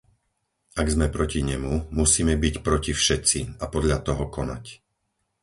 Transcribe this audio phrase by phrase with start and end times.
[0.81, 4.65] Ak sme proti nemu, musíme byť proti všetci a podľa toho konať.